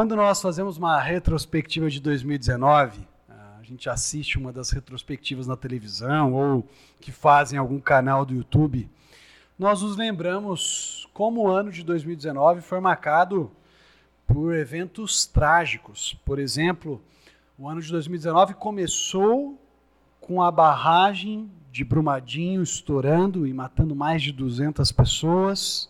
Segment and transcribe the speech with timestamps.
[0.00, 6.32] Quando nós fazemos uma retrospectiva de 2019, a gente assiste uma das retrospectivas na televisão
[6.32, 6.66] ou
[6.98, 8.88] que fazem algum canal do YouTube,
[9.58, 13.52] nós nos lembramos como o ano de 2019 foi marcado
[14.26, 16.18] por eventos trágicos.
[16.24, 16.98] Por exemplo,
[17.58, 19.62] o ano de 2019 começou
[20.18, 25.89] com a barragem de Brumadinho estourando e matando mais de 200 pessoas.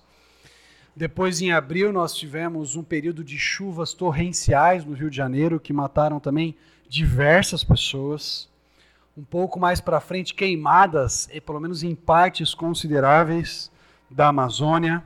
[0.94, 5.72] Depois, em abril, nós tivemos um período de chuvas torrenciais no Rio de Janeiro que
[5.72, 6.56] mataram também
[6.88, 8.48] diversas pessoas.
[9.16, 13.70] Um pouco mais para frente, queimadas, pelo menos em partes consideráveis
[14.10, 15.04] da Amazônia.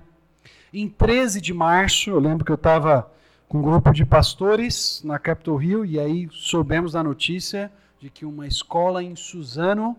[0.72, 3.10] Em 13 de março, eu lembro que eu estava
[3.48, 7.70] com um grupo de pastores na Capitol Hill e aí soubemos da notícia
[8.00, 9.96] de que uma escola em Suzano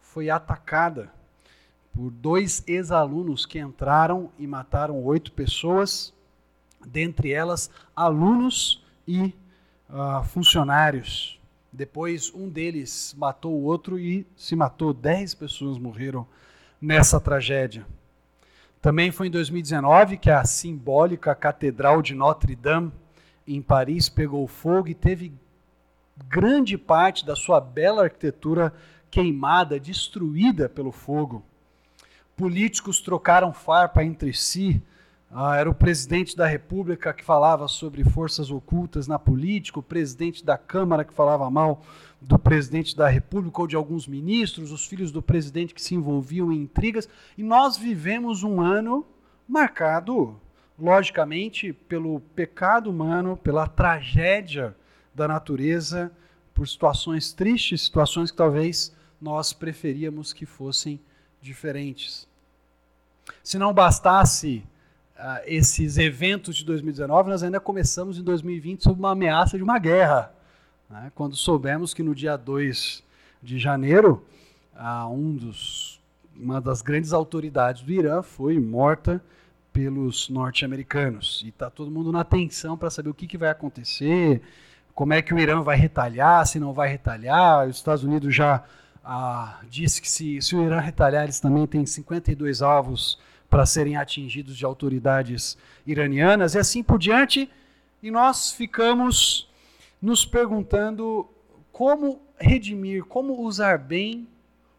[0.00, 1.10] foi atacada
[1.92, 6.14] por dois ex-alunos que entraram e mataram oito pessoas,
[6.86, 9.34] dentre elas alunos e
[9.88, 11.40] uh, funcionários.
[11.72, 14.92] Depois, um deles matou o outro e se matou.
[14.92, 16.26] Dez pessoas morreram
[16.80, 17.86] nessa tragédia.
[18.80, 22.92] Também foi em 2019 que a simbólica Catedral de Notre-Dame,
[23.46, 25.32] em Paris, pegou fogo e teve
[26.28, 28.72] grande parte da sua bela arquitetura
[29.10, 31.44] queimada, destruída pelo fogo.
[32.38, 34.80] Políticos trocaram farpa entre si.
[35.28, 40.44] Ah, era o presidente da República que falava sobre forças ocultas na política, o presidente
[40.44, 41.82] da Câmara que falava mal
[42.20, 46.52] do presidente da República ou de alguns ministros, os filhos do presidente que se envolviam
[46.52, 47.08] em intrigas.
[47.36, 49.04] E nós vivemos um ano
[49.48, 50.40] marcado,
[50.78, 54.76] logicamente, pelo pecado humano, pela tragédia
[55.12, 56.12] da natureza,
[56.54, 61.00] por situações tristes, situações que talvez nós preferíamos que fossem
[61.40, 62.26] diferentes.
[63.42, 64.64] Se não bastasse
[65.16, 69.78] uh, esses eventos de 2019, nós ainda começamos em 2020 sob uma ameaça de uma
[69.78, 70.32] guerra.
[70.88, 71.12] Né?
[71.14, 73.02] Quando soubemos que no dia 2
[73.42, 74.24] de janeiro,
[74.74, 76.00] uh, um dos,
[76.36, 79.22] uma das grandes autoridades do Irã foi morta
[79.72, 81.42] pelos norte-americanos.
[81.44, 84.42] E está todo mundo na tensão para saber o que, que vai acontecer,
[84.94, 87.68] como é que o Irã vai retalhar, se não vai retalhar.
[87.68, 88.64] Os Estados Unidos já
[89.04, 93.96] ah, disse que se, se o Irã retalhar, eles também têm 52 alvos para serem
[93.96, 97.50] atingidos de autoridades iranianas e assim por diante.
[98.02, 99.48] E nós ficamos
[100.00, 101.28] nos perguntando
[101.72, 104.28] como redimir, como usar bem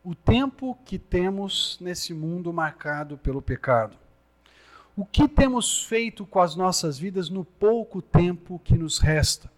[0.03, 3.97] o tempo que temos nesse mundo marcado pelo pecado.
[4.95, 9.51] O que temos feito com as nossas vidas no pouco tempo que nos resta?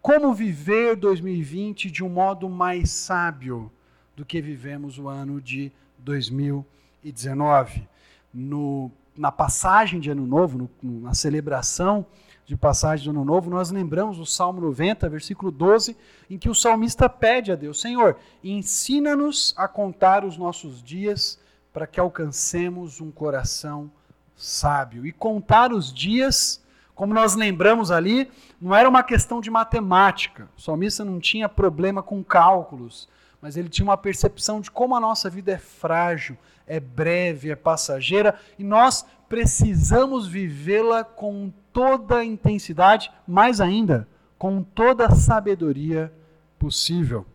[0.00, 3.70] Como viver 2020 de um modo mais sábio?
[4.16, 7.88] Do que vivemos o ano de 2019.
[8.32, 12.06] No, na passagem de Ano Novo, no, na celebração
[12.44, 15.96] de passagem de Ano Novo, nós lembramos o Salmo 90, versículo 12,
[16.28, 21.38] em que o salmista pede a Deus: Senhor, ensina-nos a contar os nossos dias
[21.72, 23.90] para que alcancemos um coração
[24.36, 25.06] sábio.
[25.06, 26.62] E contar os dias,
[26.94, 28.30] como nós lembramos ali,
[28.60, 30.48] não era uma questão de matemática.
[30.56, 33.08] O salmista não tinha problema com cálculos
[33.42, 37.56] mas ele tinha uma percepção de como a nossa vida é frágil, é breve, é
[37.56, 44.06] passageira e nós precisamos vivê-la com toda a intensidade, mais ainda,
[44.38, 46.12] com toda a sabedoria
[46.58, 47.26] possível.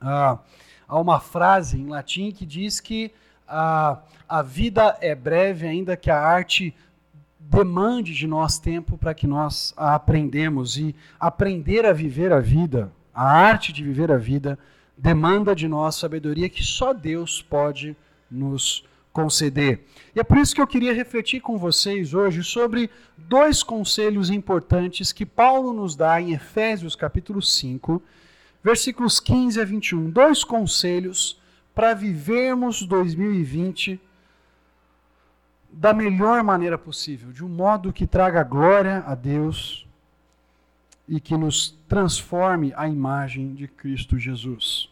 [0.00, 0.38] Ah,
[0.88, 3.12] há uma frase em latim que diz que
[3.46, 3.98] ah,
[4.28, 6.74] a vida é breve, ainda que a arte
[7.38, 10.76] demande de nós tempo para que nós a aprendemos.
[10.76, 14.58] E aprender a viver a vida, a arte de viver a vida,
[15.00, 17.96] demanda de nós sabedoria que só Deus pode
[18.30, 19.86] nos conceder.
[20.14, 25.10] E é por isso que eu queria refletir com vocês hoje sobre dois conselhos importantes
[25.12, 28.00] que Paulo nos dá em Efésios capítulo 5,
[28.62, 30.10] versículos 15 a 21.
[30.10, 31.40] Dois conselhos
[31.74, 33.98] para vivermos 2020
[35.72, 39.86] da melhor maneira possível, de um modo que traga glória a Deus
[41.10, 44.88] e que nos transforme à imagem de Cristo Jesus.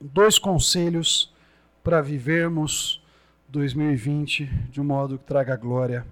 [0.00, 1.34] Dois conselhos
[1.82, 3.02] para vivermos
[3.48, 6.06] 2020 de um modo que traga glória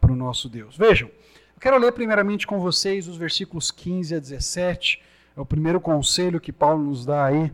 [0.00, 0.78] para o nosso Deus.
[0.78, 5.02] Vejam, eu quero ler primeiramente com vocês os versículos 15 a 17.
[5.36, 7.52] É o primeiro conselho que Paulo nos dá aí,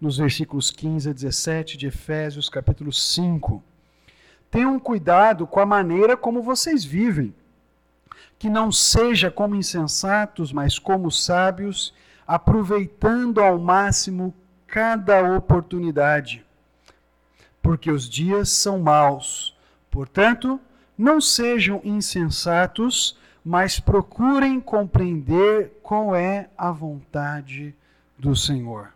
[0.00, 3.60] nos versículos 15 a 17 de Efésios, capítulo 5.
[4.52, 7.34] Tenham cuidado com a maneira como vocês vivem
[8.38, 11.92] que não seja como insensatos, mas como sábios,
[12.26, 14.34] aproveitando ao máximo
[14.66, 16.44] cada oportunidade,
[17.62, 19.56] porque os dias são maus.
[19.90, 20.60] Portanto,
[20.96, 27.74] não sejam insensatos, mas procurem compreender qual é a vontade
[28.18, 28.92] do Senhor.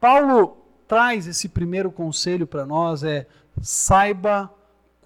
[0.00, 0.56] Paulo
[0.88, 3.26] traz esse primeiro conselho para nós é
[3.62, 4.52] saiba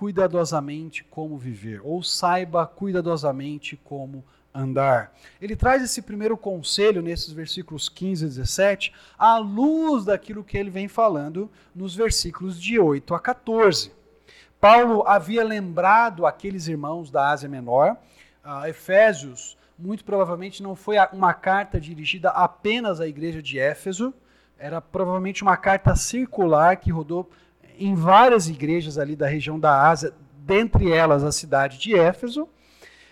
[0.04, 4.22] cuidadosamente como viver ou saiba cuidadosamente como
[4.52, 5.14] andar.
[5.40, 10.68] Ele traz esse primeiro conselho nesses versículos 15 e 17 à luz daquilo que ele
[10.68, 13.92] vem falando nos versículos de 8 a 14.
[14.60, 17.96] Paulo havia lembrado aqueles irmãos da Ásia Menor,
[18.44, 24.12] uh, Efésios, muito provavelmente não foi uma carta dirigida apenas à igreja de Éfeso,
[24.58, 27.30] era provavelmente uma carta circular que rodou
[27.78, 32.48] em várias igrejas ali da região da Ásia, dentre elas a cidade de Éfeso.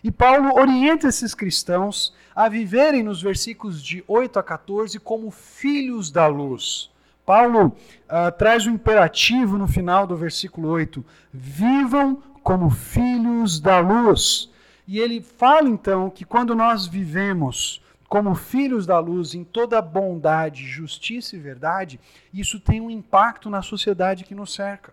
[0.02, 6.10] E Paulo orienta esses cristãos a viverem nos versículos de 8 a 14 como filhos
[6.10, 6.90] da luz.
[7.24, 13.78] Paulo uh, traz o um imperativo no final do versículo 8: vivam como filhos da
[13.78, 14.50] luz.
[14.86, 17.81] E ele fala então que quando nós vivemos
[18.12, 21.98] como filhos da luz em toda bondade, justiça e verdade,
[22.30, 24.92] isso tem um impacto na sociedade que nos cerca.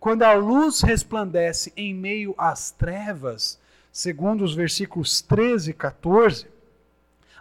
[0.00, 3.60] Quando a luz resplandece em meio às trevas,
[3.92, 6.48] segundo os versículos 13 e 14,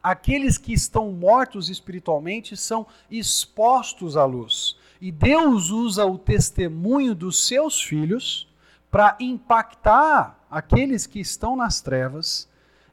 [0.03, 4.77] aqueles que estão mortos espiritualmente são expostos à luz.
[5.01, 8.47] E Deus usa o testemunho dos seus filhos
[8.91, 12.47] para impactar aqueles que estão nas trevas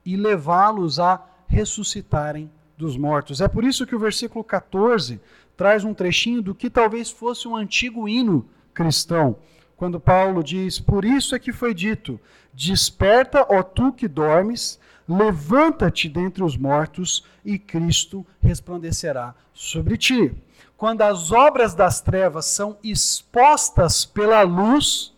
[0.06, 3.40] e levá-los a ressuscitarem dos mortos.
[3.40, 5.20] É por isso que o versículo 14
[5.56, 9.36] traz um trechinho do que talvez fosse um antigo hino cristão
[9.76, 12.20] quando Paulo diz: Por isso é que foi dito:
[12.52, 20.34] Desperta, ó tu que dormes, levanta-te dentre os mortos, e Cristo resplandecerá sobre ti.
[20.76, 25.12] Quando as obras das trevas são expostas pela luz,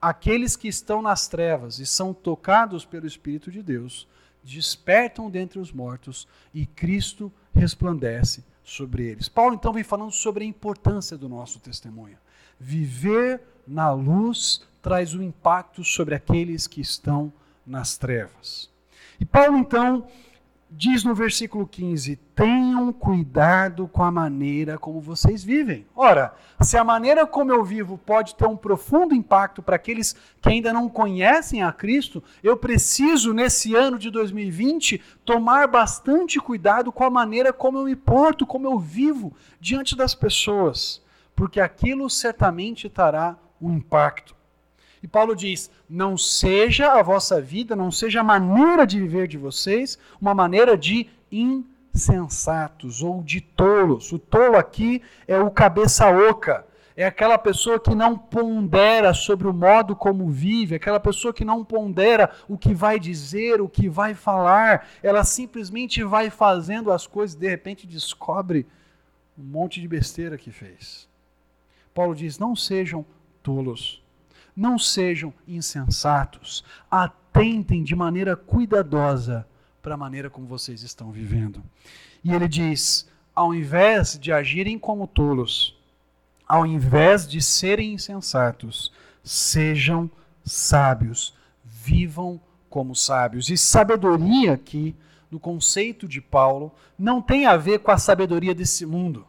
[0.00, 4.06] aqueles que estão nas trevas e são tocados pelo Espírito de Deus
[4.46, 9.28] despertam dentre os mortos e Cristo resplandece sobre eles.
[9.28, 12.16] Paulo então vem falando sobre a importância do nosso testemunho.
[12.58, 17.32] Viver na luz traz um impacto sobre aqueles que estão
[17.66, 18.70] nas trevas.
[19.18, 20.06] E Paulo então
[20.70, 25.86] diz no versículo 15: tenham cuidado com a maneira como vocês vivem.
[25.94, 30.48] Ora, se a maneira como eu vivo pode ter um profundo impacto para aqueles que
[30.48, 37.04] ainda não conhecem a Cristo, eu preciso, nesse ano de 2020, tomar bastante cuidado com
[37.04, 41.02] a maneira como eu me porto, como eu vivo diante das pessoas,
[41.34, 44.35] porque aquilo certamente terá um impacto.
[45.02, 49.38] E Paulo diz: não seja a vossa vida, não seja a maneira de viver de
[49.38, 54.12] vocês uma maneira de insensatos ou de tolos.
[54.12, 56.66] O tolo aqui é o cabeça oca.
[56.96, 61.62] É aquela pessoa que não pondera sobre o modo como vive, aquela pessoa que não
[61.62, 64.88] pondera o que vai dizer, o que vai falar.
[65.02, 68.66] Ela simplesmente vai fazendo as coisas e de repente descobre
[69.38, 71.06] um monte de besteira que fez.
[71.92, 73.04] Paulo diz: não sejam
[73.42, 74.02] tolos.
[74.56, 76.64] Não sejam insensatos.
[76.90, 79.46] Atentem de maneira cuidadosa
[79.82, 81.62] para a maneira como vocês estão vivendo.
[82.24, 85.78] E ele diz: ao invés de agirem como tolos,
[86.48, 88.90] ao invés de serem insensatos,
[89.22, 90.10] sejam
[90.42, 93.50] sábios, vivam como sábios.
[93.50, 94.96] E sabedoria aqui,
[95.30, 99.26] no conceito de Paulo, não tem a ver com a sabedoria desse mundo.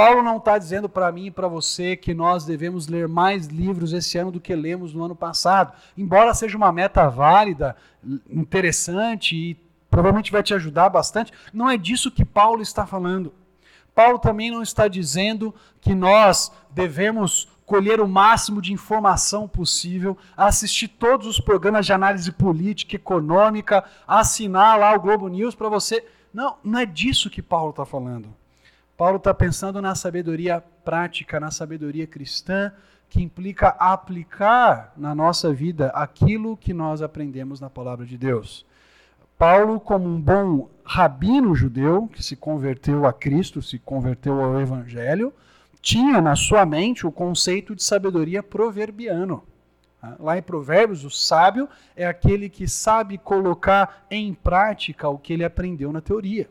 [0.00, 3.92] Paulo não está dizendo para mim e para você que nós devemos ler mais livros
[3.92, 5.74] esse ano do que lemos no ano passado.
[5.94, 7.76] Embora seja uma meta válida,
[8.30, 9.58] interessante e
[9.90, 13.30] provavelmente vai te ajudar bastante, não é disso que Paulo está falando.
[13.94, 20.88] Paulo também não está dizendo que nós devemos colher o máximo de informação possível, assistir
[20.88, 26.02] todos os programas de análise política, econômica, assinar lá o Globo News para você.
[26.32, 28.39] Não, não é disso que Paulo está falando.
[29.00, 32.70] Paulo está pensando na sabedoria prática, na sabedoria cristã,
[33.08, 38.66] que implica aplicar na nossa vida aquilo que nós aprendemos na palavra de Deus.
[39.38, 45.32] Paulo, como um bom rabino judeu que se converteu a Cristo, se converteu ao Evangelho,
[45.80, 49.42] tinha na sua mente o conceito de sabedoria proverbiano.
[50.18, 55.42] Lá em Provérbios, o sábio é aquele que sabe colocar em prática o que ele
[55.42, 56.50] aprendeu na teoria.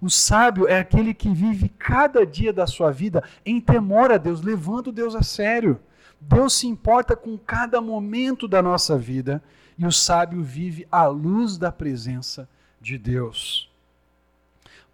[0.00, 4.40] O sábio é aquele que vive cada dia da sua vida em temor a Deus,
[4.40, 5.80] levando Deus a sério.
[6.20, 9.42] Deus se importa com cada momento da nossa vida
[9.76, 12.48] e o sábio vive à luz da presença
[12.80, 13.68] de Deus.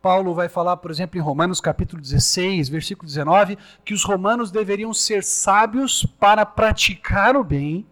[0.01, 4.93] Paulo vai falar, por exemplo, em Romanos capítulo 16, versículo 19, que os romanos deveriam
[4.93, 7.87] ser sábios para praticar o bem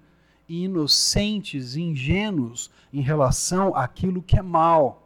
[0.47, 5.02] inocentes, ingênuos em relação àquilo que é mal.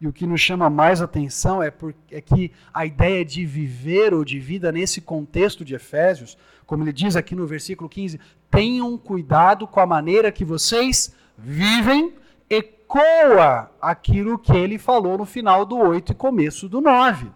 [0.00, 4.12] E o que nos chama mais atenção é, por, é que a ideia de viver
[4.12, 6.36] ou de vida nesse contexto de Efésios,
[6.66, 12.12] como ele diz aqui no versículo 15, tenham cuidado com a maneira que vocês vivem,
[12.48, 17.30] ecoa aquilo que ele falou no final do 8 e começo do 9.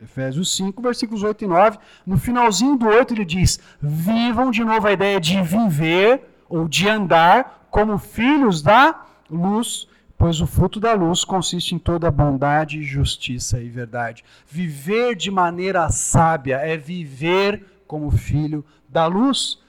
[0.00, 1.78] Efésios 5, versículos 8 e 9.
[2.06, 6.88] No finalzinho do 8 ele diz: Vivam de novo a ideia de viver ou de
[6.88, 13.62] andar como filhos da luz, pois o fruto da luz consiste em toda bondade, justiça
[13.62, 14.24] e verdade.
[14.48, 19.60] Viver de maneira sábia é viver como filho da luz,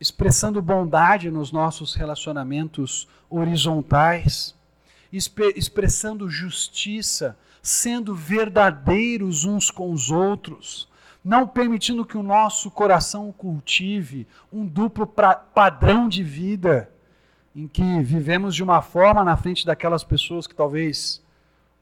[0.00, 4.54] expressando bondade nos nossos relacionamentos horizontais,
[5.12, 10.88] expressando justiça sendo verdadeiros uns com os outros,
[11.24, 16.88] não permitindo que o nosso coração cultive um duplo padrão de vida,
[17.56, 21.24] em que vivemos de uma forma na frente daquelas pessoas que talvez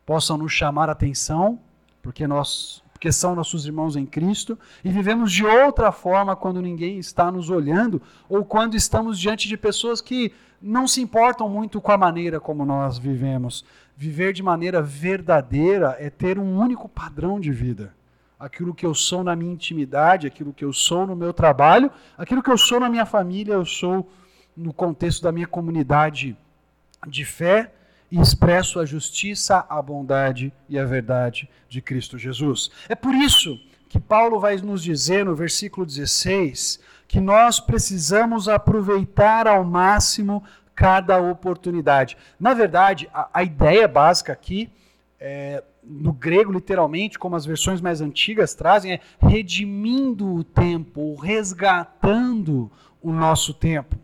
[0.07, 1.59] possam nos chamar atenção,
[2.01, 6.99] porque nós porque são nossos irmãos em Cristo, e vivemos de outra forma quando ninguém
[6.99, 11.91] está nos olhando, ou quando estamos diante de pessoas que não se importam muito com
[11.91, 13.65] a maneira como nós vivemos.
[13.97, 17.93] Viver de maneira verdadeira é ter um único padrão de vida.
[18.39, 22.43] Aquilo que eu sou na minha intimidade, aquilo que eu sou no meu trabalho, aquilo
[22.43, 24.09] que eu sou na minha família, eu sou
[24.57, 26.37] no contexto da minha comunidade
[27.07, 27.73] de fé
[28.11, 32.71] e expresso a justiça, a bondade e a verdade de Cristo Jesus.
[32.89, 33.59] É por isso
[33.89, 40.43] que Paulo vai nos dizer no versículo 16 que nós precisamos aproveitar ao máximo
[40.75, 42.17] cada oportunidade.
[42.39, 44.71] Na verdade, a, a ideia básica aqui,
[45.21, 52.71] é, no grego, literalmente, como as versões mais antigas trazem, é redimindo o tempo, resgatando
[53.03, 53.97] o nosso tempo.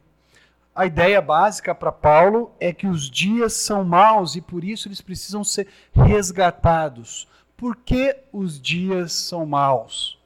[0.75, 5.01] A ideia básica para Paulo é que os dias são maus e por isso eles
[5.01, 7.27] precisam ser resgatados.
[7.57, 10.19] Por que os dias são maus?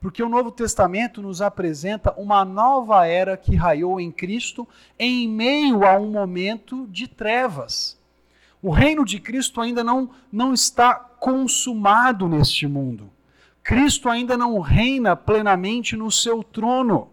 [0.00, 4.66] Porque o Novo Testamento nos apresenta uma nova era que raiou em Cristo
[4.98, 8.00] em meio a um momento de trevas.
[8.62, 13.10] O reino de Cristo ainda não, não está consumado neste mundo.
[13.62, 17.10] Cristo ainda não reina plenamente no seu trono.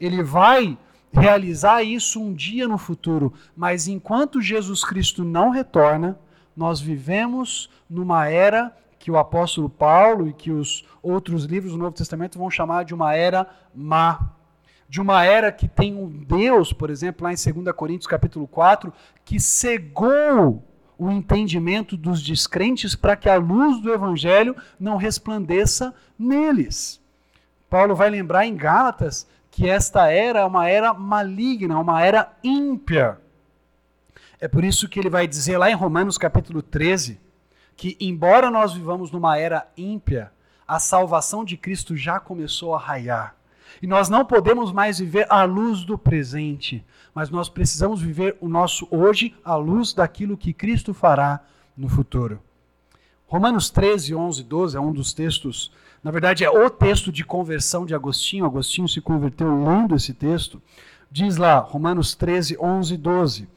[0.00, 0.76] Ele vai
[1.14, 6.18] realizar isso um dia no futuro, mas enquanto Jesus Cristo não retorna,
[6.56, 11.94] nós vivemos numa era que o apóstolo Paulo e que os outros livros do Novo
[11.94, 14.30] Testamento vão chamar de uma era má.
[14.88, 18.92] De uma era que tem um Deus, por exemplo, lá em 2 Coríntios capítulo 4,
[19.24, 20.62] que cegou
[20.96, 27.00] o entendimento dos descrentes para que a luz do evangelho não resplandeça neles.
[27.68, 33.20] Paulo vai lembrar em Gálatas que esta era é uma era maligna, uma era ímpia.
[34.40, 37.20] É por isso que ele vai dizer lá em Romanos capítulo 13
[37.76, 40.32] que, embora nós vivamos numa era ímpia,
[40.66, 43.36] a salvação de Cristo já começou a raiar.
[43.80, 46.84] E nós não podemos mais viver à luz do presente,
[47.14, 51.40] mas nós precisamos viver o nosso hoje à luz daquilo que Cristo fará
[51.76, 52.42] no futuro.
[53.24, 55.70] Romanos 13, 11, 12 é um dos textos
[56.04, 58.44] na verdade, é o texto de conversão de Agostinho.
[58.44, 60.60] Agostinho se converteu lendo esse texto.
[61.10, 63.48] Diz lá, Romanos 13, 11 e 12.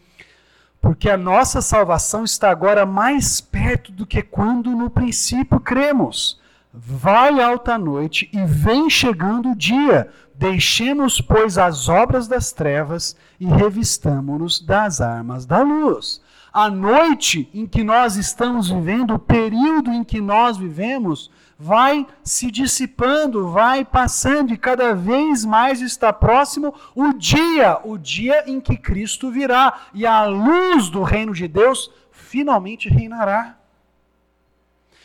[0.79, 6.39] Porque a nossa salvação está agora mais perto do que quando no princípio cremos.
[6.73, 10.09] Vai alta noite e vem chegando o dia.
[10.33, 16.21] Deixemos, pois, as obras das trevas e revistamo-nos das armas da luz.
[16.53, 22.51] A noite em que nós estamos vivendo, o período em que nós vivemos, vai se
[22.51, 28.77] dissipando, vai passando e cada vez mais está próximo o dia, o dia em que
[28.77, 33.57] Cristo virá e a luz do reino de Deus finalmente reinará.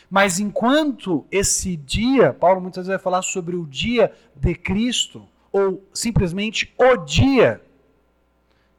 [0.09, 5.83] Mas enquanto esse dia, Paulo muitas vezes vai falar sobre o dia de Cristo, ou
[5.91, 7.59] simplesmente o dia,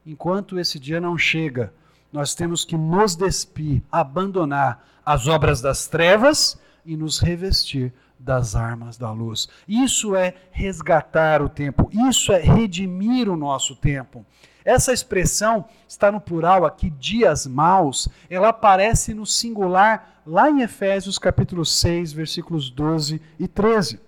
[0.07, 1.75] enquanto esse dia não chega,
[2.13, 8.97] nós temos que nos despir, abandonar as obras das trevas e nos revestir das armas
[8.97, 9.49] da luz.
[9.69, 14.25] Isso é resgatar o tempo, isso é redimir o nosso tempo.
[14.65, 21.19] Essa expressão está no plural aqui, dias maus, ela aparece no singular lá em Efésios
[21.19, 24.01] capítulo 6, versículos 12 e 13.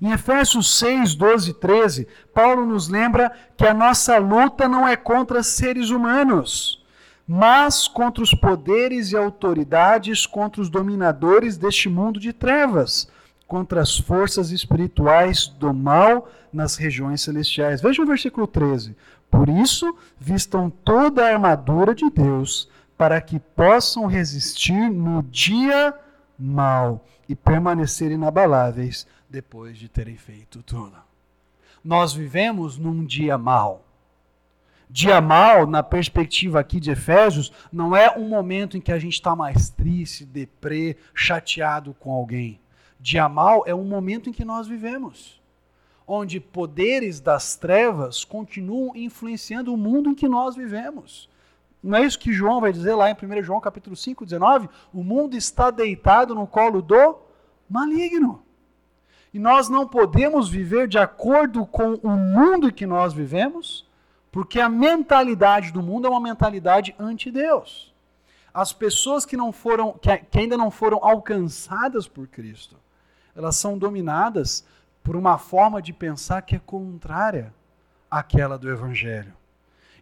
[0.00, 4.94] Em Efésios 6, 12 e 13, Paulo nos lembra que a nossa luta não é
[4.94, 6.81] contra seres humanos
[7.34, 13.08] mas contra os poderes e autoridades, contra os dominadores deste mundo de trevas,
[13.48, 17.80] contra as forças espirituais do mal nas regiões celestiais.
[17.80, 18.94] Veja o versículo 13.
[19.30, 25.94] Por isso, vistam toda a armadura de Deus, para que possam resistir no dia
[26.38, 30.98] mal e permanecer inabaláveis depois de terem feito tudo.
[31.82, 33.81] Nós vivemos num dia mal.
[34.94, 39.14] Dia mal, na perspectiva aqui de Efésios, não é um momento em que a gente
[39.14, 42.60] está mais triste, deprê, chateado com alguém.
[43.00, 45.40] Dia mal é um momento em que nós vivemos,
[46.06, 51.26] onde poderes das trevas continuam influenciando o mundo em que nós vivemos.
[51.82, 54.68] Não é isso que João vai dizer lá em 1 João capítulo 5, 19?
[54.92, 57.16] O mundo está deitado no colo do
[57.66, 58.42] maligno.
[59.32, 63.90] E nós não podemos viver de acordo com o mundo que nós vivemos,
[64.32, 67.94] porque a mentalidade do mundo é uma mentalidade anti-Deus.
[68.52, 72.76] As pessoas que não foram que, ainda não foram alcançadas por Cristo,
[73.36, 74.66] elas são dominadas
[75.04, 77.52] por uma forma de pensar que é contrária
[78.10, 79.34] àquela do evangelho.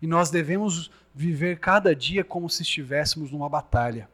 [0.00, 4.08] E nós devemos viver cada dia como se estivéssemos numa batalha.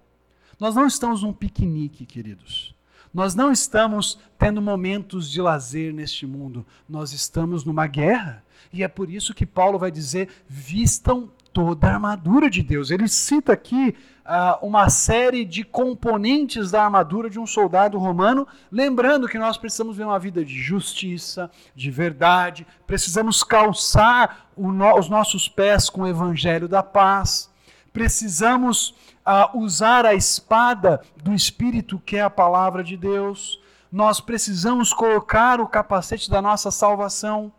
[0.58, 2.74] Nós não estamos num piquenique, queridos.
[3.12, 6.66] Nós não estamos tendo momentos de lazer neste mundo.
[6.88, 8.42] Nós estamos numa guerra.
[8.72, 12.90] E é por isso que Paulo vai dizer: vistam toda a armadura de Deus.
[12.90, 13.96] Ele cita aqui
[14.26, 19.96] uh, uma série de componentes da armadura de um soldado romano, lembrando que nós precisamos
[19.96, 26.06] ver uma vida de justiça, de verdade, precisamos calçar no, os nossos pés com o
[26.06, 27.50] evangelho da paz,
[27.90, 28.90] precisamos
[29.24, 33.58] uh, usar a espada do Espírito, que é a palavra de Deus,
[33.90, 37.50] nós precisamos colocar o capacete da nossa salvação.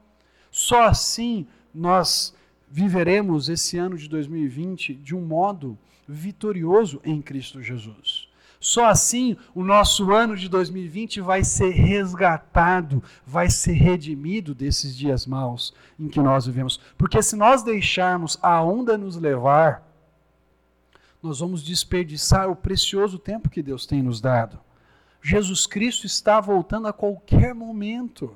[0.60, 2.34] Só assim nós
[2.68, 8.28] viveremos esse ano de 2020 de um modo vitorioso em Cristo Jesus.
[8.60, 15.28] Só assim o nosso ano de 2020 vai ser resgatado, vai ser redimido desses dias
[15.28, 16.80] maus em que nós vivemos.
[16.98, 19.88] Porque se nós deixarmos a onda nos levar,
[21.22, 24.60] nós vamos desperdiçar o precioso tempo que Deus tem nos dado.
[25.22, 28.36] Jesus Cristo está voltando a qualquer momento.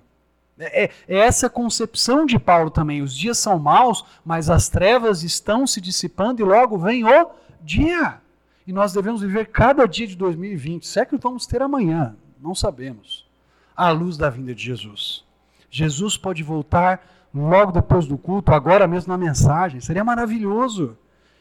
[0.61, 3.01] É, é, essa concepção de Paulo também.
[3.01, 8.21] Os dias são maus, mas as trevas estão se dissipando e logo vem o dia.
[8.65, 10.87] E nós devemos viver cada dia de 2020.
[10.87, 13.25] Se é que vamos ter amanhã, não sabemos.
[13.75, 15.23] À luz da vinda de Jesus.
[15.69, 19.79] Jesus pode voltar logo depois do culto, agora mesmo na mensagem.
[19.79, 20.97] Seria maravilhoso.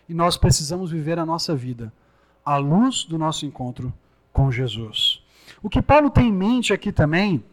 [0.08, 1.92] E nós precisamos viver a nossa vida
[2.44, 3.92] à luz do nosso encontro
[4.32, 5.22] com Jesus.
[5.62, 7.44] O que Paulo tem em mente aqui também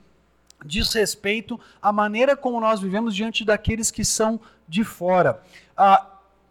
[0.65, 5.41] diz respeito à maneira como nós vivemos diante daqueles que são de fora.
[5.75, 6.05] Ah,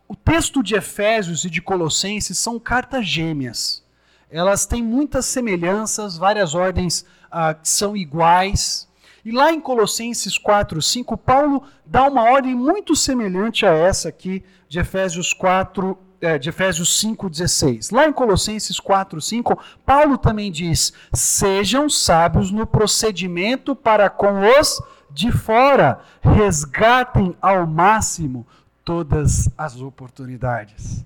[0.09, 3.85] o texto de Efésios e de Colossenses são cartas gêmeas.
[4.31, 8.89] Elas têm muitas semelhanças, várias ordens ah, são iguais.
[9.25, 14.45] E lá em Colossenses 4, 5, Paulo dá uma ordem muito semelhante a essa aqui
[14.69, 16.06] de Efésios 4, é,
[16.39, 17.95] de Efésios 5,16.
[17.95, 24.81] Lá em Colossenses 4, 5, Paulo também diz: Sejam sábios no procedimento para com os
[25.11, 28.47] de fora, resgatem ao máximo
[28.85, 31.05] todas as oportunidades.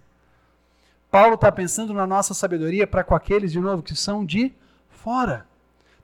[1.10, 4.52] Paulo está pensando na nossa sabedoria para com aqueles, de novo, que são de
[4.88, 5.46] fora.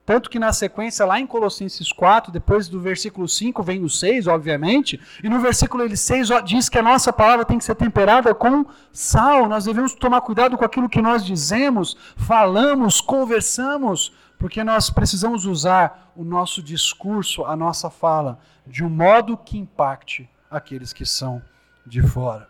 [0.07, 4.25] Tanto que na sequência, lá em Colossenses 4, depois do versículo 5, vem o 6,
[4.27, 8.65] obviamente, e no versículo 6 diz que a nossa palavra tem que ser temperada com
[8.93, 9.49] sal.
[9.49, 16.13] Nós devemos tomar cuidado com aquilo que nós dizemos, falamos, conversamos, porque nós precisamos usar
[16.15, 21.41] o nosso discurso, a nossa fala, de um modo que impacte aqueles que são
[21.85, 22.47] de fora.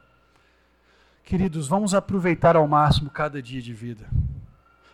[1.24, 4.06] Queridos, vamos aproveitar ao máximo cada dia de vida.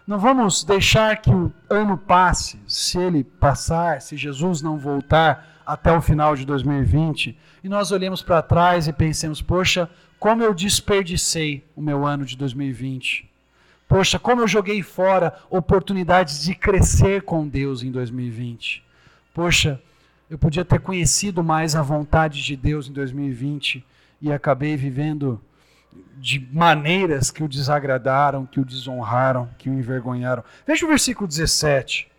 [0.05, 5.95] Não vamos deixar que o ano passe, se ele passar, se Jesus não voltar até
[5.95, 9.89] o final de 2020, e nós olhemos para trás e pensemos: poxa,
[10.19, 13.29] como eu desperdicei o meu ano de 2020.
[13.87, 18.83] Poxa, como eu joguei fora oportunidades de crescer com Deus em 2020.
[19.33, 19.81] Poxa,
[20.29, 23.85] eu podia ter conhecido mais a vontade de Deus em 2020
[24.21, 25.39] e acabei vivendo
[26.17, 30.43] de maneiras que o desagradaram, que o desonraram, que o envergonharam.
[30.65, 32.09] Veja o versículo 17.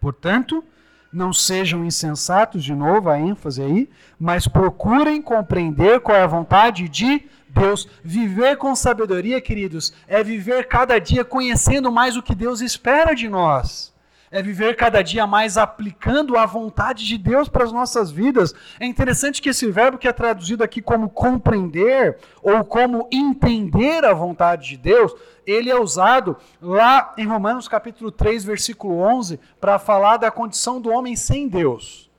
[0.00, 0.64] Portanto,
[1.12, 6.88] não sejam insensatos, de novo a ênfase aí, mas procurem compreender qual é a vontade
[6.88, 7.86] de Deus.
[8.02, 13.28] Viver com sabedoria, queridos, é viver cada dia conhecendo mais o que Deus espera de
[13.28, 13.91] nós.
[14.32, 18.54] É viver cada dia mais aplicando a vontade de Deus para as nossas vidas.
[18.80, 24.14] É interessante que esse verbo que é traduzido aqui como compreender ou como entender a
[24.14, 25.14] vontade de Deus,
[25.46, 30.88] ele é usado lá em Romanos capítulo 3, versículo 11, para falar da condição do
[30.88, 32.10] homem sem Deus.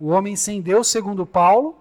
[0.00, 1.76] O homem sem Deus, segundo Paulo,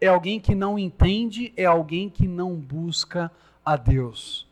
[0.00, 3.30] é alguém que não entende, é alguém que não busca
[3.62, 4.50] a Deus.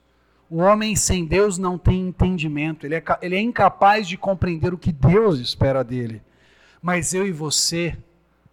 [0.51, 4.79] O homem sem Deus não tem entendimento, ele é, ele é incapaz de compreender o
[4.79, 6.21] que Deus espera dele.
[6.83, 7.97] Mas eu e você,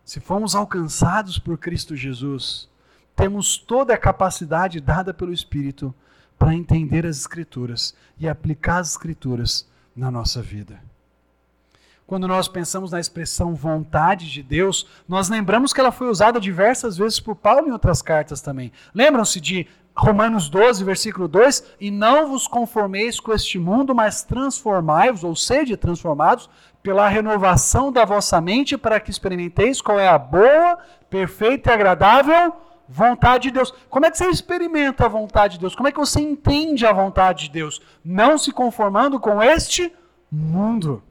[0.06, 2.70] se fomos alcançados por Cristo Jesus,
[3.16, 5.92] temos toda a capacidade dada pelo Espírito
[6.38, 10.80] para entender as Escrituras e aplicar as Escrituras na nossa vida.
[12.06, 16.96] Quando nós pensamos na expressão vontade de Deus, nós lembramos que ela foi usada diversas
[16.96, 18.72] vezes por Paulo em outras cartas também.
[18.94, 25.24] Lembram-se de Romanos 12, versículo 2: E não vos conformeis com este mundo, mas transformai-vos,
[25.24, 26.50] ou sede transformados,
[26.84, 30.78] pela renovação da vossa mente, para que experimenteis qual é a boa,
[31.10, 32.54] perfeita e agradável
[32.88, 33.74] vontade de Deus.
[33.90, 35.76] Como é que você experimenta a vontade de Deus?
[35.76, 37.82] Como é que você entende a vontade de Deus?
[38.04, 39.94] Não se conformando com este
[40.32, 41.04] mundo,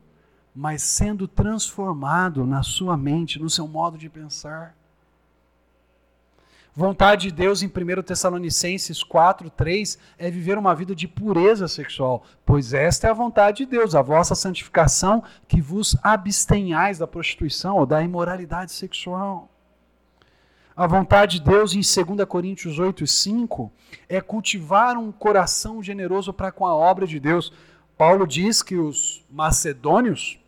[0.54, 4.74] mas sendo transformado na sua mente, no seu modo de pensar.
[6.78, 12.22] Vontade de Deus em 1 Tessalonicenses 4, 3 é viver uma vida de pureza sexual,
[12.44, 17.78] pois esta é a vontade de Deus, a vossa santificação, que vos abstenhais da prostituição
[17.78, 19.48] ou da imoralidade sexual.
[20.76, 23.72] A vontade de Deus em 2 Coríntios 8, 5
[24.06, 27.54] é cultivar um coração generoso para com a obra de Deus.
[27.96, 30.38] Paulo diz que os macedônios,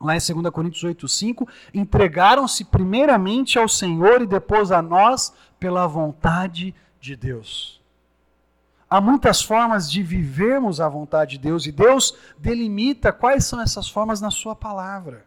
[0.00, 5.86] lá em 2 Coríntios 8, 5, entregaram-se primeiramente ao Senhor e depois a nós pela
[5.86, 7.80] vontade de Deus.
[8.88, 13.88] Há muitas formas de vivermos a vontade de Deus e Deus delimita quais são essas
[13.88, 15.24] formas na Sua palavra.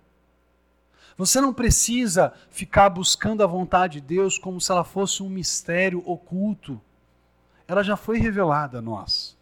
[1.18, 6.02] Você não precisa ficar buscando a vontade de Deus como se ela fosse um mistério
[6.06, 6.80] oculto.
[7.68, 9.38] Ela já foi revelada a nós.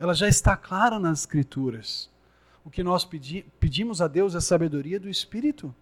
[0.00, 2.10] Ela já está clara nas Escrituras.
[2.64, 5.74] O que nós pedi pedimos a Deus é sabedoria do Espírito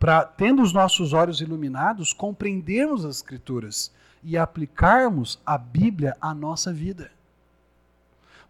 [0.00, 6.72] para, tendo os nossos olhos iluminados, compreendermos as Escrituras e aplicarmos a Bíblia à nossa
[6.72, 7.10] vida.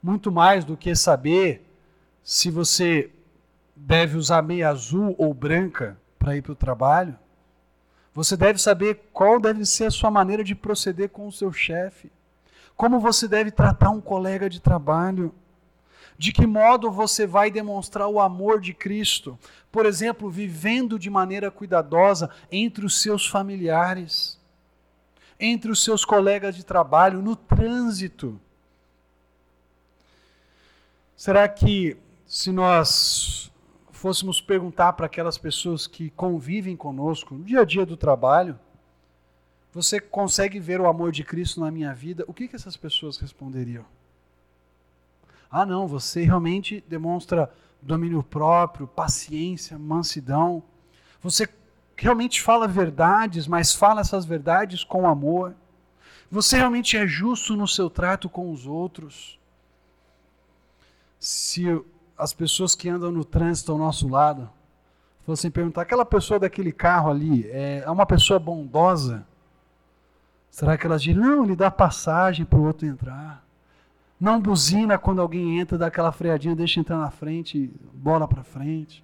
[0.00, 1.66] Muito mais do que saber
[2.22, 3.10] se você
[3.74, 7.18] deve usar meia azul ou branca para ir para o trabalho,
[8.14, 12.12] você deve saber qual deve ser a sua maneira de proceder com o seu chefe,
[12.76, 15.34] como você deve tratar um colega de trabalho,
[16.20, 19.38] de que modo você vai demonstrar o amor de Cristo?
[19.72, 24.38] Por exemplo, vivendo de maneira cuidadosa entre os seus familiares,
[25.38, 28.38] entre os seus colegas de trabalho, no trânsito.
[31.16, 33.50] Será que se nós
[33.90, 38.60] fôssemos perguntar para aquelas pessoas que convivem conosco no dia a dia do trabalho,
[39.72, 42.26] você consegue ver o amor de Cristo na minha vida?
[42.28, 43.86] O que, que essas pessoas responderiam?
[45.50, 47.50] Ah, não, você realmente demonstra
[47.82, 50.62] domínio próprio, paciência, mansidão.
[51.22, 51.48] Você
[51.96, 55.54] realmente fala verdades, mas fala essas verdades com amor.
[56.30, 59.38] Você realmente é justo no seu trato com os outros.
[61.18, 61.66] Se
[62.16, 64.48] as pessoas que andam no trânsito ao nosso lado
[65.26, 69.26] fossem perguntar, aquela pessoa daquele carro ali é, é uma pessoa bondosa?
[70.50, 73.44] Será que elas diriam, não, ele dá passagem para o outro entrar?
[74.20, 79.02] Não buzina quando alguém entra, dá aquela freadinha, deixa entrar na frente, bola para frente.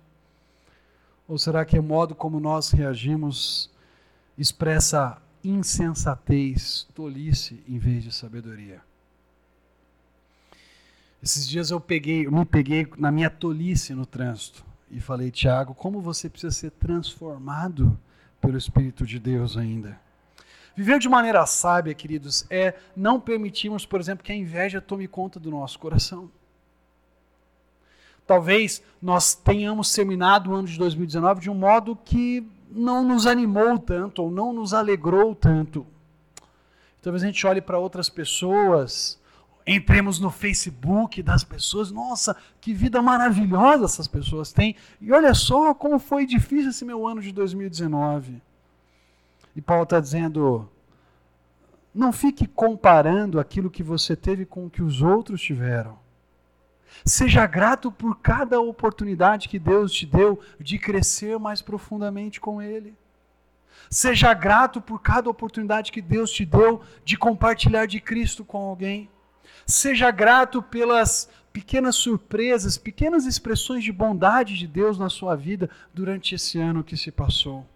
[1.27, 3.71] Ou será que é o modo como nós reagimos
[4.37, 8.83] expressa insensatez, tolice em vez de sabedoria?
[11.23, 15.75] Esses dias eu peguei, eu me peguei na minha tolice no trânsito e falei, Tiago,
[15.75, 17.99] como você precisa ser transformado
[18.41, 19.99] pelo Espírito de Deus ainda.
[20.77, 25.41] Viver de maneira sábia, queridos, é não permitirmos, por exemplo, que a inveja tome conta
[25.41, 26.31] do nosso coração.
[28.27, 33.79] Talvez nós tenhamos terminado o ano de 2019 de um modo que não nos animou
[33.79, 35.87] tanto ou não nos alegrou tanto.
[37.01, 39.19] Talvez a gente olhe para outras pessoas,
[39.67, 44.77] entremos no Facebook das pessoas, nossa, que vida maravilhosa essas pessoas têm.
[45.01, 48.43] E olha só como foi difícil esse meu ano de 2019.
[49.57, 50.71] E Paulo está dizendo:
[51.95, 55.99] não fique comparando aquilo que você teve com o que os outros tiveram.
[57.05, 62.95] Seja grato por cada oportunidade que Deus te deu de crescer mais profundamente com Ele.
[63.91, 69.09] Seja grato por cada oportunidade que Deus te deu de compartilhar de Cristo com alguém.
[69.67, 76.35] Seja grato pelas pequenas surpresas, pequenas expressões de bondade de Deus na sua vida durante
[76.35, 77.67] esse ano que se passou.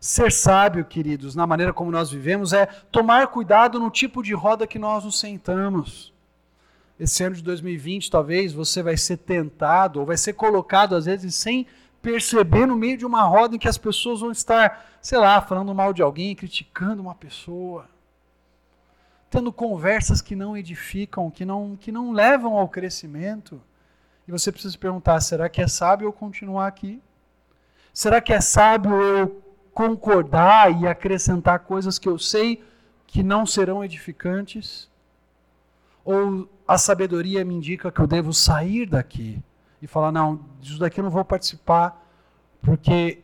[0.00, 4.66] Ser sábio, queridos, na maneira como nós vivemos, é tomar cuidado no tipo de roda
[4.66, 6.10] que nós nos sentamos.
[6.98, 11.34] Esse ano de 2020, talvez você vai ser tentado, ou vai ser colocado, às vezes,
[11.34, 11.66] sem
[12.00, 15.74] perceber, no meio de uma roda em que as pessoas vão estar, sei lá, falando
[15.74, 17.86] mal de alguém, criticando uma pessoa,
[19.28, 23.60] tendo conversas que não edificam, que não, que não levam ao crescimento.
[24.26, 27.02] E você precisa se perguntar: será que é sábio eu continuar aqui?
[27.92, 29.39] Será que é sábio eu
[29.72, 32.62] concordar e acrescentar coisas que eu sei
[33.06, 34.88] que não serão edificantes?
[36.04, 39.42] Ou a sabedoria me indica que eu devo sair daqui
[39.82, 42.04] e falar: não, disso daqui eu não vou participar,
[42.62, 43.20] porque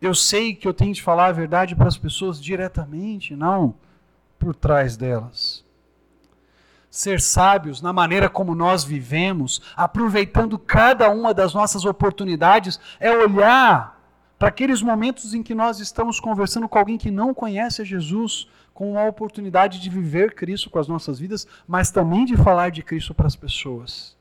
[0.00, 3.74] eu sei que eu tenho de falar a verdade para as pessoas diretamente, não
[4.38, 5.64] por trás delas.
[6.90, 13.93] Ser sábios na maneira como nós vivemos, aproveitando cada uma das nossas oportunidades, é olhar
[14.38, 18.48] para aqueles momentos em que nós estamos conversando com alguém que não conhece a Jesus,
[18.72, 22.82] com a oportunidade de viver Cristo com as nossas vidas, mas também de falar de
[22.82, 24.16] Cristo para as pessoas.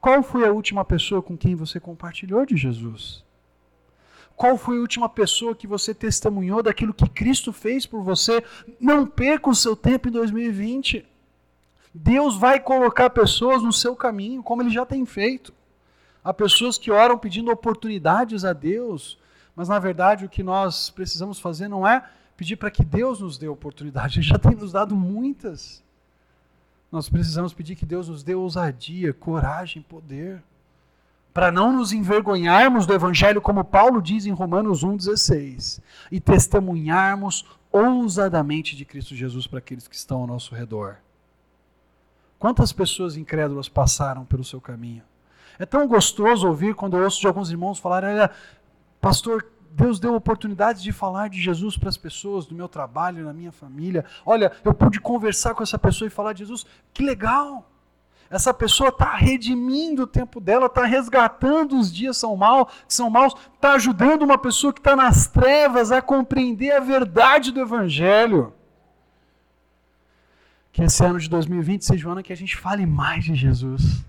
[0.00, 3.24] Qual foi a última pessoa com quem você compartilhou de Jesus?
[4.36, 8.42] Qual foi a última pessoa que você testemunhou daquilo que Cristo fez por você?
[8.80, 11.06] Não perca o seu tempo em 2020.
[11.94, 15.54] Deus vai colocar pessoas no seu caminho, como Ele já tem feito.
[16.24, 19.18] Há pessoas que oram pedindo oportunidades a Deus,
[19.56, 22.04] mas na verdade o que nós precisamos fazer não é
[22.36, 25.82] pedir para que Deus nos dê oportunidade, Ele já tem nos dado muitas.
[26.90, 30.42] Nós precisamos pedir que Deus nos dê ousadia, coragem, poder,
[31.32, 35.80] para não nos envergonharmos do Evangelho, como Paulo diz em Romanos 1,16,
[36.10, 40.98] e testemunharmos ousadamente de Cristo Jesus para aqueles que estão ao nosso redor.
[42.38, 45.02] Quantas pessoas incrédulas passaram pelo seu caminho?
[45.58, 48.30] É tão gostoso ouvir quando eu ouço de alguns irmãos falar: olha,
[49.00, 53.32] pastor, Deus deu oportunidade de falar de Jesus para as pessoas do meu trabalho, na
[53.32, 54.04] minha família.
[54.24, 56.66] Olha, eu pude conversar com essa pessoa e falar de Jesus.
[56.92, 57.68] Que legal!
[58.30, 63.34] Essa pessoa está redimindo o tempo dela, está resgatando os dias são mal, são maus,
[63.54, 68.54] está ajudando uma pessoa que está nas trevas a compreender a verdade do Evangelho.
[70.72, 74.02] Que esse ano de 2020 seja o ano que a gente fale mais de Jesus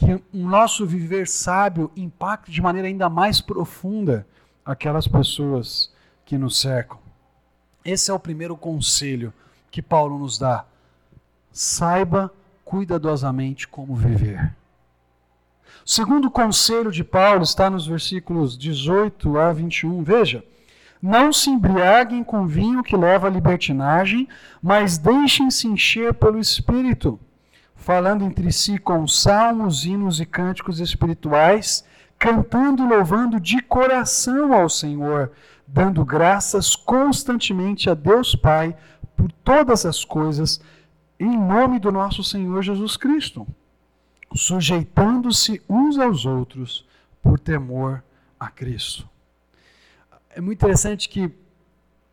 [0.00, 4.26] que o nosso viver sábio impacte de maneira ainda mais profunda
[4.64, 5.92] aquelas pessoas
[6.24, 6.98] que nos cercam.
[7.84, 9.32] Esse é o primeiro conselho
[9.70, 10.64] que Paulo nos dá.
[11.52, 12.32] Saiba
[12.64, 14.54] cuidadosamente como viver.
[15.84, 20.02] O segundo conselho de Paulo está nos versículos 18 a 21.
[20.02, 20.42] Veja:
[21.02, 24.26] Não se embriaguem com vinho que leva à libertinagem,
[24.62, 27.20] mas deixem-se encher pelo espírito
[27.80, 31.82] falando entre si com salmos, hinos e cânticos espirituais,
[32.18, 35.32] cantando e louvando de coração ao Senhor,
[35.66, 38.76] dando graças constantemente a Deus Pai
[39.16, 40.60] por todas as coisas,
[41.18, 43.46] em nome do nosso Senhor Jesus Cristo,
[44.34, 46.86] sujeitando-se uns aos outros
[47.22, 48.04] por temor
[48.38, 49.08] a Cristo.
[50.28, 51.32] É muito interessante que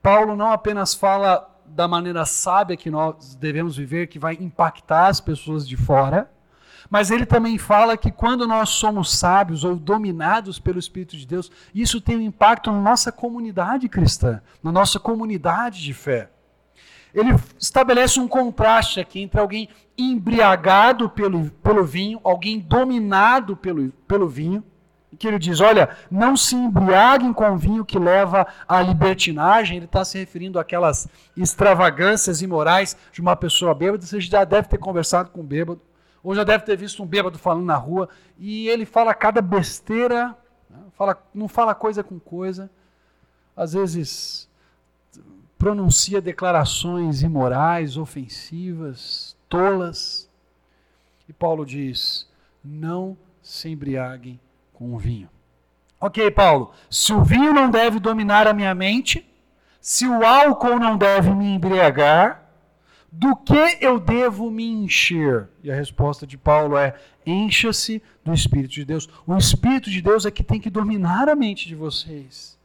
[0.01, 5.19] Paulo não apenas fala da maneira sábia que nós devemos viver, que vai impactar as
[5.19, 6.29] pessoas de fora.
[6.89, 11.51] Mas ele também fala que quando nós somos sábios ou dominados pelo Espírito de Deus,
[11.75, 16.29] isso tem um impacto na nossa comunidade cristã, na nossa comunidade de fé.
[17.13, 24.27] Ele estabelece um contraste aqui entre alguém embriagado pelo, pelo vinho, alguém dominado pelo, pelo
[24.27, 24.63] vinho,
[25.15, 29.77] que ele diz: olha, não se embriaguem com vinho que leva à libertinagem.
[29.77, 34.05] Ele está se referindo àquelas extravagâncias imorais de uma pessoa bêbada.
[34.05, 35.81] Você já deve ter conversado com um bêbado,
[36.21, 40.35] ou já deve ter visto um bêbado falando na rua, e ele fala cada besteira,
[40.69, 40.79] né?
[40.93, 42.69] fala, não fala coisa com coisa,
[43.55, 44.49] às vezes
[45.57, 50.29] pronuncia declarações imorais, ofensivas, tolas.
[51.27, 52.29] E Paulo diz:
[52.63, 54.39] não se embriaguem
[54.77, 55.27] com o vinho.
[55.99, 59.27] Ok, Paulo, se o vinho não deve dominar a minha mente,
[59.81, 62.43] se o álcool não deve me embriagar,
[63.11, 65.49] do que eu devo me encher?
[65.63, 66.93] E a resposta de Paulo é:
[67.25, 69.09] encha-se do Espírito de Deus.
[69.25, 72.55] O Espírito de Deus é que tem que dominar a mente de vocês.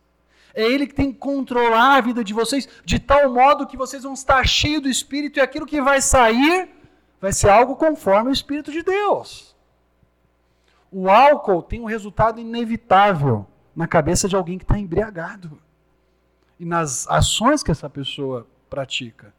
[0.54, 4.02] É Ele que tem que controlar a vida de vocês de tal modo que vocês
[4.02, 6.68] vão estar cheios do Espírito e aquilo que vai sair
[7.18, 9.51] vai ser algo conforme o Espírito de Deus.
[10.92, 15.58] O álcool tem um resultado inevitável na cabeça de alguém que está embriagado
[16.60, 19.32] e nas ações que essa pessoa pratica.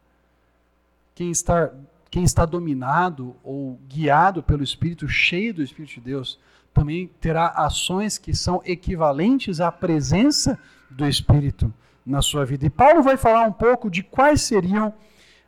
[1.13, 1.71] quem está,
[2.09, 6.39] quem está dominado ou guiado pelo Espírito, cheio do Espírito de Deus,
[6.73, 10.57] também terá ações que são equivalentes à presença
[10.89, 11.71] do Espírito
[12.03, 12.65] na sua vida.
[12.65, 14.87] E Paulo vai falar um pouco de quais seriam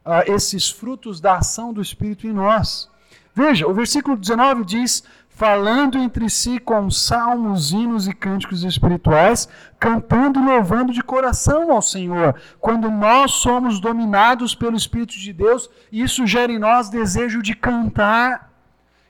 [0.06, 2.92] uh, esses frutos da ação do Espírito em nós.
[3.34, 5.04] Veja, o versículo 19 diz:
[5.36, 11.82] falando entre si com salmos, hinos e cânticos espirituais, cantando e louvando de coração ao
[11.82, 12.36] Senhor.
[12.60, 18.56] Quando nós somos dominados pelo Espírito de Deus, isso gera em nós desejo de cantar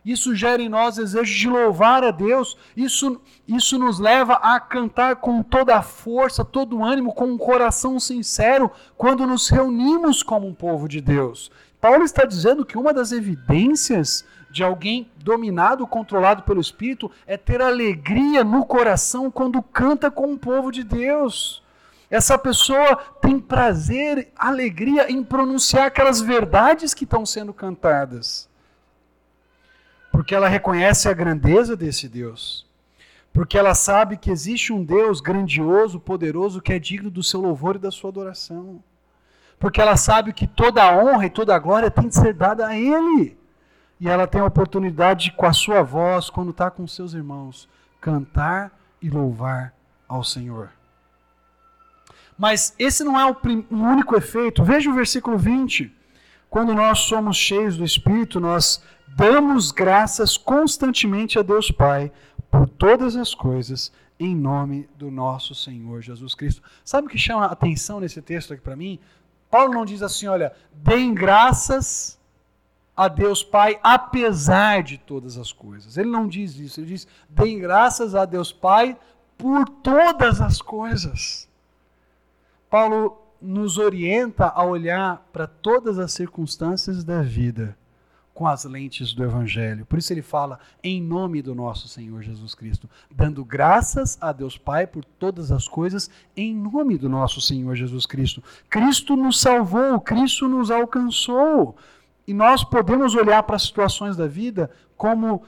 [0.05, 5.15] isso gera em nós desejo de louvar a Deus, isso, isso nos leva a cantar
[5.15, 10.45] com toda a força, todo o ânimo, com um coração sincero, quando nos reunimos como
[10.45, 11.49] um povo de Deus.
[11.81, 17.62] Paulo está dizendo que uma das evidências de alguém dominado, controlado pelo Espírito, é ter
[17.62, 21.63] alegria no coração quando canta com o povo de Deus.
[22.10, 28.47] Essa pessoa tem prazer, alegria em pronunciar aquelas verdades que estão sendo cantadas.
[30.12, 32.65] Porque ela reconhece a grandeza desse Deus,
[33.34, 37.75] porque ela sabe que existe um Deus grandioso, poderoso, que é digno do seu louvor
[37.75, 38.81] e da sua adoração,
[39.60, 42.67] porque ela sabe que toda a honra e toda a glória tem de ser dada
[42.67, 43.38] a Ele,
[43.99, 47.69] e ela tem a oportunidade, com a sua voz, quando está com seus irmãos,
[48.01, 49.73] cantar e louvar
[50.08, 50.69] ao Senhor.
[52.38, 53.36] Mas esse não é o,
[53.71, 54.63] o único efeito.
[54.63, 55.93] Veja o versículo 20.
[56.49, 62.12] Quando nós somos cheios do Espírito, nós damos graças constantemente a Deus Pai
[62.51, 66.62] por todas as coisas, em nome do nosso Senhor Jesus Cristo.
[66.84, 68.99] Sabe o que chama a atenção nesse texto aqui para mim?
[69.49, 72.19] Paulo não diz assim, olha, deem graças
[72.95, 75.97] a Deus Pai apesar de todas as coisas.
[75.97, 78.97] Ele não diz isso, ele diz, deem graças a Deus Pai
[79.38, 81.49] por todas as coisas.
[82.69, 87.77] Paulo nos orienta a olhar para todas as circunstâncias da vida
[88.36, 89.86] com as lentes do Evangelho.
[89.86, 94.58] Por isso ele fala em nome do nosso Senhor Jesus Cristo, dando graças a Deus
[94.58, 98.43] Pai por todas as coisas, em nome do nosso Senhor Jesus Cristo.
[98.69, 101.77] Cristo nos salvou, Cristo nos alcançou.
[102.27, 105.43] E nós podemos olhar para as situações da vida como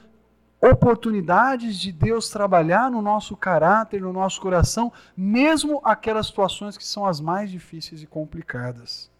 [0.60, 7.06] oportunidades de Deus trabalhar no nosso caráter, no nosso coração, mesmo aquelas situações que são
[7.06, 9.10] as mais difíceis e complicadas.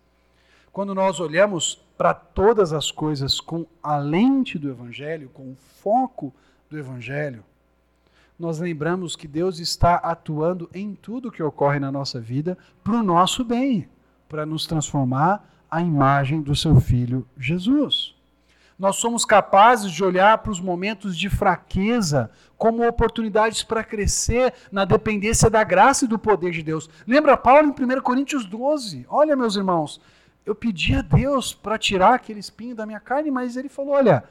[0.73, 6.33] Quando nós olhamos para todas as coisas com a lente do Evangelho, com o foco
[6.71, 7.45] do Evangelho,
[8.39, 13.03] nós lembramos que Deus está atuando em tudo que ocorre na nossa vida para o
[13.03, 13.89] nosso bem,
[14.29, 18.19] para nos transformar à imagem do seu Filho Jesus
[18.79, 24.85] nós somos capazes de olhar para os momentos de fraqueza como oportunidades para crescer na
[24.85, 26.89] dependência da graça e do poder de Deus.
[27.07, 29.05] Lembra Paulo em 1 Coríntios 12?
[29.09, 30.01] Olha, meus irmãos,
[30.47, 34.23] eu pedi a Deus para tirar aquele espinho da minha carne, mas ele falou: Olha,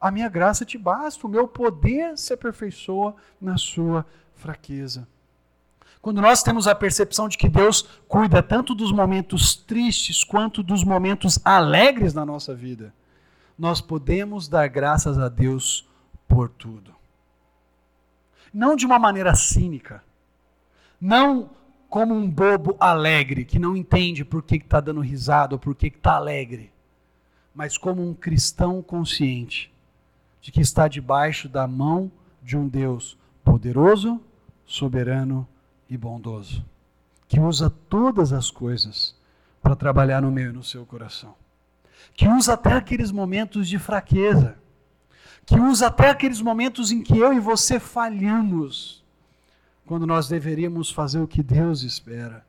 [0.00, 4.06] a minha graça te basta, o meu poder se aperfeiçoa na sua
[4.36, 5.08] fraqueza.
[6.02, 10.82] Quando nós temos a percepção de que Deus cuida tanto dos momentos tristes quanto dos
[10.82, 12.92] momentos alegres na nossa vida,
[13.56, 15.88] nós podemos dar graças a Deus
[16.26, 16.92] por tudo.
[18.52, 20.02] Não de uma maneira cínica,
[21.00, 21.50] não
[21.88, 25.86] como um bobo alegre que não entende por que está dando risada ou por que
[25.86, 26.72] está alegre,
[27.54, 29.72] mas como um cristão consciente
[30.40, 32.10] de que está debaixo da mão
[32.42, 34.20] de um Deus poderoso,
[34.66, 35.46] soberano
[35.92, 36.64] e bondoso,
[37.28, 39.14] que usa todas as coisas
[39.60, 41.34] para trabalhar no meio no seu coração
[42.14, 44.56] que usa até aqueles momentos de fraqueza,
[45.46, 49.02] que usa até aqueles momentos em que eu e você falhamos,
[49.86, 52.44] quando nós deveríamos fazer o que Deus espera.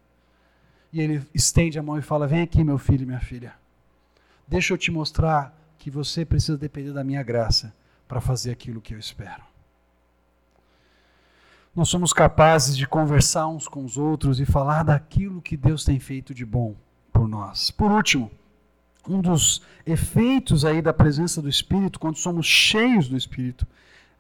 [0.92, 3.54] E ele estende a mão e fala: Vem aqui, meu filho e minha filha.
[4.48, 7.74] Deixa eu te mostrar que você precisa depender da minha graça
[8.08, 9.42] para fazer aquilo que eu espero.
[11.76, 16.00] Nós somos capazes de conversar uns com os outros e falar daquilo que Deus tem
[16.00, 16.76] feito de bom
[17.12, 17.72] por nós.
[17.72, 18.30] Por último,
[19.10, 23.66] um dos efeitos aí da presença do Espírito, quando somos cheios do Espírito,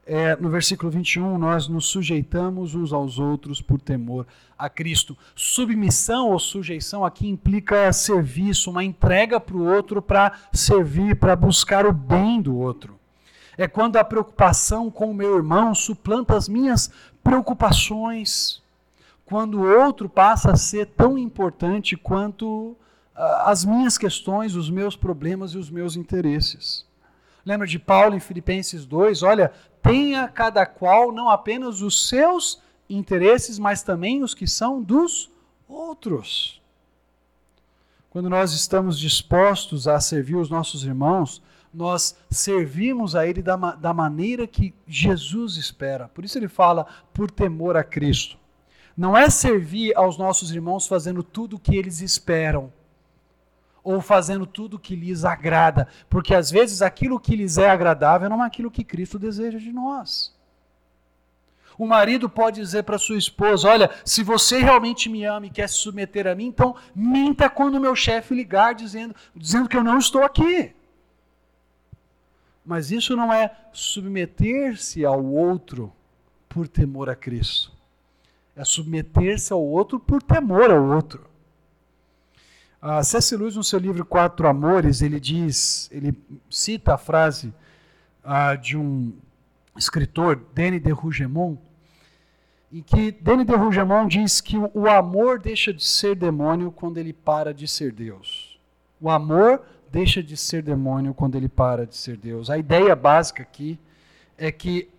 [0.03, 4.25] é, no versículo 21, nós nos sujeitamos uns aos outros por temor
[4.57, 5.15] a Cristo.
[5.35, 11.85] Submissão ou sujeição aqui implica serviço, uma entrega para o outro para servir, para buscar
[11.85, 12.99] o bem do outro.
[13.55, 16.91] É quando a preocupação com o meu irmão suplanta as minhas
[17.23, 18.61] preocupações.
[19.25, 22.75] Quando o outro passa a ser tão importante quanto
[23.15, 26.85] as minhas questões, os meus problemas e os meus interesses.
[27.45, 29.21] Lembra de Paulo em Filipenses 2?
[29.23, 29.51] Olha,
[29.81, 35.31] tenha cada qual não apenas os seus interesses, mas também os que são dos
[35.67, 36.61] outros.
[38.13, 41.41] quando nós estamos dispostos a servir os nossos irmãos,
[41.73, 46.07] nós servimos a Ele da, da maneira que Jesus espera.
[46.07, 48.37] Por isso ele fala, por temor a Cristo.
[48.95, 52.71] Não é servir aos nossos irmãos fazendo tudo o que eles esperam
[53.83, 58.29] ou fazendo tudo o que lhes agrada, porque às vezes aquilo que lhes é agradável
[58.29, 60.33] não é aquilo que Cristo deseja de nós.
[61.77, 65.67] O marido pode dizer para sua esposa: Olha, se você realmente me ama e quer
[65.67, 69.97] se submeter a mim, então minta quando meu chefe ligar dizendo, dizendo que eu não
[69.97, 70.73] estou aqui.
[72.65, 75.91] Mas isso não é submeter-se ao outro
[76.47, 77.71] por temor a Cristo.
[78.55, 81.27] É submeter-se ao outro por temor ao outro.
[82.81, 83.35] A C.S.
[83.35, 86.13] Lewis, no seu livro Quatro Amores, ele diz, ele
[86.49, 87.53] cita a frase
[88.23, 89.13] uh, de um
[89.77, 91.57] escritor, Denis de Rougemont,
[92.71, 97.13] em que Denis de Rougemont diz que o amor deixa de ser demônio quando ele
[97.13, 98.59] para de ser Deus.
[98.99, 99.61] O amor
[99.93, 102.49] deixa de ser demônio quando ele para de ser Deus.
[102.49, 103.79] A ideia básica aqui
[104.35, 104.89] é que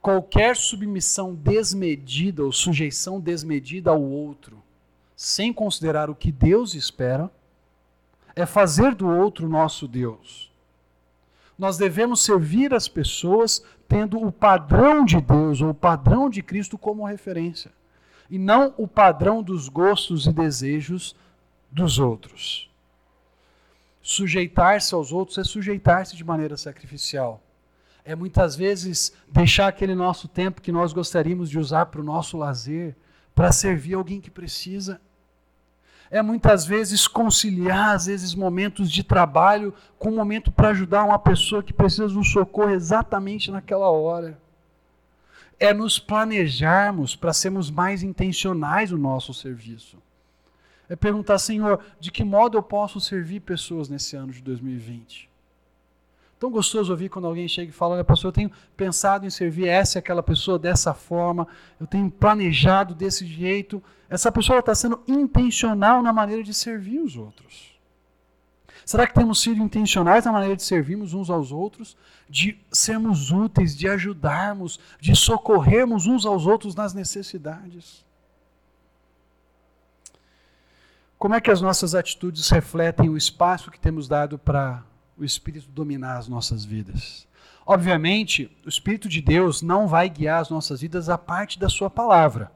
[0.00, 4.62] qualquer submissão desmedida ou sujeição desmedida ao outro,
[5.14, 7.30] sem considerar o que Deus espera,
[8.34, 10.50] é fazer do outro nosso Deus.
[11.58, 16.78] Nós devemos servir as pessoas tendo o padrão de Deus ou o padrão de Cristo
[16.78, 17.70] como referência,
[18.30, 21.14] e não o padrão dos gostos e desejos
[21.70, 22.71] dos outros.
[24.02, 27.40] Sujeitar-se aos outros é sujeitar-se de maneira sacrificial.
[28.04, 32.36] É muitas vezes deixar aquele nosso tempo que nós gostaríamos de usar para o nosso
[32.36, 32.96] lazer,
[33.32, 35.00] para servir alguém que precisa.
[36.10, 41.18] É muitas vezes conciliar, às vezes, momentos de trabalho com um momento para ajudar uma
[41.18, 44.36] pessoa que precisa de um socorro exatamente naquela hora.
[45.60, 49.96] É nos planejarmos para sermos mais intencionais no nosso serviço
[50.92, 55.26] é perguntar, Senhor, de que modo eu posso servir pessoas nesse ano de 2020?
[56.38, 59.68] Tão gostoso ouvir quando alguém chega e fala: Olha, pastor, eu tenho pensado em servir
[59.68, 61.48] essa e aquela pessoa dessa forma,
[61.80, 63.82] eu tenho planejado desse jeito.
[64.06, 67.72] Essa pessoa está sendo intencional na maneira de servir os outros.
[68.84, 71.96] Será que temos sido intencionais na maneira de servirmos uns aos outros,
[72.28, 78.04] de sermos úteis, de ajudarmos, de socorrermos uns aos outros nas necessidades?
[81.22, 84.82] Como é que as nossas atitudes refletem o espaço que temos dado para
[85.16, 87.28] o Espírito dominar as nossas vidas?
[87.64, 91.88] Obviamente, o Espírito de Deus não vai guiar as nossas vidas a parte da Sua
[91.88, 92.50] palavra.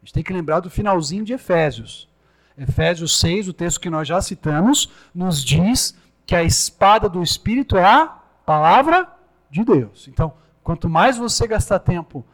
[0.00, 2.08] A gente tem que lembrar do finalzinho de Efésios.
[2.56, 5.92] Efésios 6, o texto que nós já citamos, nos diz
[6.24, 8.06] que a espada do Espírito é a
[8.46, 9.12] palavra
[9.50, 10.06] de Deus.
[10.06, 12.24] Então, quanto mais você gastar tempo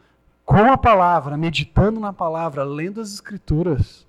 [0.44, 4.06] com a palavra, meditando na palavra, lendo as Escrituras,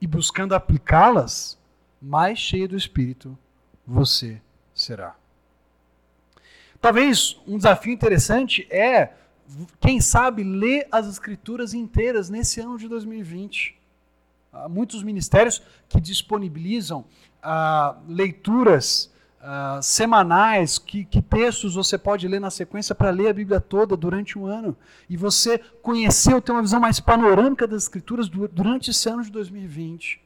[0.00, 1.58] e buscando aplicá-las,
[2.00, 3.36] mais cheio do Espírito
[3.86, 4.40] você
[4.74, 5.14] será.
[6.80, 9.12] Talvez um desafio interessante é,
[9.80, 13.76] quem sabe, ler as Escrituras inteiras nesse ano de 2020.
[14.52, 17.04] Há muitos ministérios que disponibilizam
[17.42, 23.32] ah, leituras uh, semanais, que, que textos você pode ler na sequência para ler a
[23.32, 24.76] Bíblia toda durante um ano.
[25.08, 30.20] E você conhecer, ter uma visão mais panorâmica das Escrituras durante esse ano de 2020.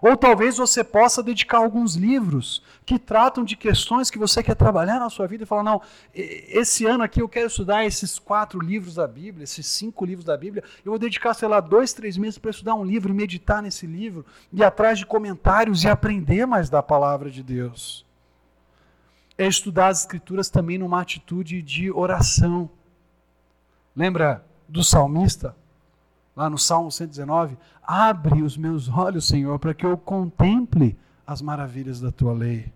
[0.00, 4.98] Ou talvez você possa dedicar alguns livros que tratam de questões que você quer trabalhar
[4.98, 5.80] na sua vida e falar: não,
[6.12, 10.36] esse ano aqui eu quero estudar esses quatro livros da Bíblia, esses cinco livros da
[10.36, 10.64] Bíblia.
[10.84, 14.26] Eu vou dedicar, sei lá, dois, três meses para estudar um livro, meditar nesse livro,
[14.52, 18.04] ir atrás de comentários e aprender mais da palavra de Deus
[19.36, 22.70] é estudar as Escrituras também numa atitude de oração.
[23.94, 25.56] Lembra do salmista?
[26.34, 32.00] Lá no Salmo 119: Abre os meus olhos, Senhor, para que eu contemple as maravilhas
[32.00, 32.72] da tua lei.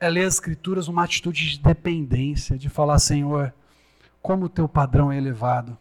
[0.00, 3.54] É ler as Escrituras numa atitude de dependência, de falar, Senhor,
[4.20, 5.76] como o teu padrão é elevado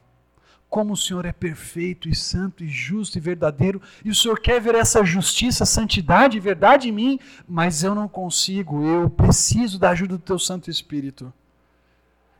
[0.71, 4.61] como o Senhor é perfeito e santo e justo e verdadeiro, e o Senhor quer
[4.61, 9.89] ver essa justiça, santidade e verdade em mim, mas eu não consigo, eu preciso da
[9.89, 11.31] ajuda do teu Santo Espírito.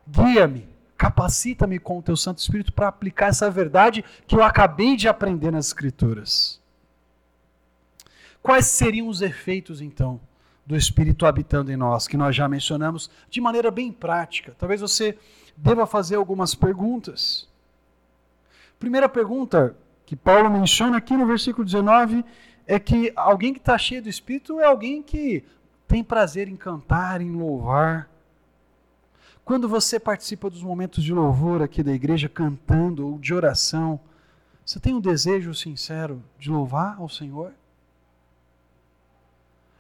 [0.07, 0.65] Guia-me,
[0.97, 5.51] capacita-me com o teu Santo Espírito para aplicar essa verdade que eu acabei de aprender
[5.51, 6.57] nas Escrituras.
[8.41, 10.21] Quais seriam os efeitos, então,
[10.65, 14.55] do Espírito habitando em nós, que nós já mencionamos de maneira bem prática?
[14.57, 15.17] Talvez você
[15.57, 17.50] deva fazer algumas perguntas.
[18.81, 19.77] Primeira pergunta
[20.07, 22.25] que Paulo menciona aqui no versículo 19
[22.65, 25.45] é que alguém que está cheio do Espírito é alguém que
[25.87, 28.09] tem prazer em cantar, em louvar.
[29.45, 33.99] Quando você participa dos momentos de louvor aqui da igreja, cantando ou de oração,
[34.65, 37.53] você tem um desejo sincero de louvar ao Senhor?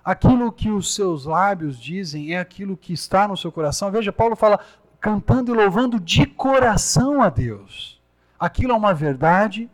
[0.05, 3.89] Aquilo que os seus lábios dizem é aquilo que está no seu coração.
[3.89, 4.59] Veja, Paulo fala
[4.99, 7.99] cantando e louvando de coração a Deus.
[8.41, 9.69] Aquilo é uma verdade,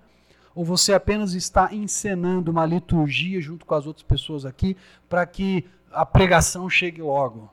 [0.53, 4.76] ou você apenas está encenando uma liturgia junto com as outras pessoas aqui
[5.07, 7.49] para que a pregação chegue logo?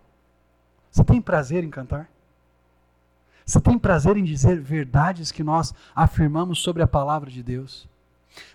[0.90, 2.10] Você tem prazer em cantar?
[3.46, 7.88] Você tem prazer em dizer verdades que nós afirmamos sobre a palavra de Deus?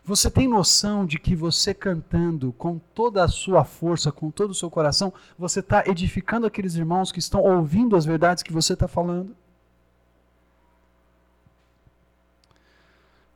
[0.04, 4.56] Você tem noção de que você cantando com toda a sua força, com todo o
[4.56, 8.86] seu coração, você está edificando aqueles irmãos que estão ouvindo as verdades que você está
[8.86, 9.34] falando?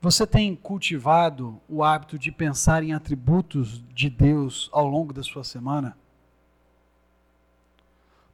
[0.03, 5.45] Você tem cultivado o hábito de pensar em atributos de Deus ao longo da sua
[5.45, 5.95] semana?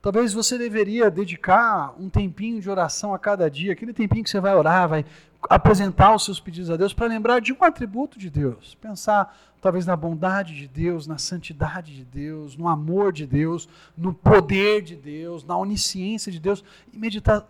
[0.02, 4.40] Talvez você deveria dedicar um tempinho de oração a cada dia, aquele tempinho que você
[4.40, 5.06] vai orar, vai
[5.44, 8.74] apresentar os seus pedidos a Deus para lembrar de um atributo de Deus.
[8.82, 14.12] Pensar talvez na bondade de Deus, na santidade de Deus, no amor de Deus, no
[14.12, 17.46] poder de Deus, na onisciência de Deus e meditar,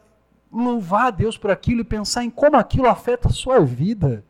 [0.51, 4.23] louvar a Deus por aquilo e pensar em como aquilo afeta a sua vida.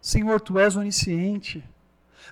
[0.00, 1.64] Senhor, tu és onisciente.